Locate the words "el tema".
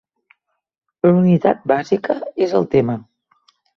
2.61-2.97